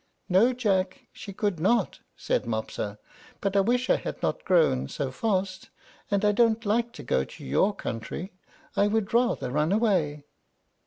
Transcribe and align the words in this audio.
"No, 0.27 0.51
Jack, 0.51 1.05
she 1.13 1.31
could 1.31 1.59
not," 1.59 1.99
said 2.17 2.47
Mopsa; 2.47 2.97
"but 3.39 3.55
I 3.55 3.59
wish 3.59 3.87
I 3.87 3.97
had 3.97 4.19
not 4.23 4.43
grown 4.45 4.87
so 4.87 5.11
fast, 5.11 5.69
and 6.09 6.25
I 6.25 6.31
don't 6.31 6.65
like 6.65 6.91
to 6.93 7.03
go 7.03 7.23
to 7.23 7.45
your 7.45 7.71
country. 7.75 8.33
I 8.75 8.87
would 8.87 9.13
rather 9.13 9.51
run 9.51 9.71
away." 9.71 10.25